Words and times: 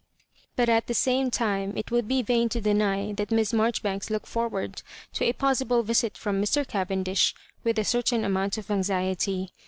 But 0.55 0.67
at 0.67 0.87
the 0.87 0.95
same 0.95 1.29
time 1.29 1.73
it 1.77 1.91
would 1.91 2.07
be 2.07 2.23
vain 2.23 2.49
to 2.49 2.59
deny 2.59 3.13
that 3.13 3.29
Miss 3.29 3.53
Marjoribanks 3.53 4.09
looked 4.09 4.25
forward 4.25 4.81
to 5.13 5.23
a 5.25 5.31
pos 5.31 5.61
sible 5.61 5.85
visit 5.85 6.17
from 6.17 6.41
Mr. 6.41 6.67
Cavendish 6.67 7.35
with 7.63 7.77
a 7.77 7.83
certain 7.85 8.25
amount 8.25 8.57
of 8.57 8.71
anxiety. 8.71 9.51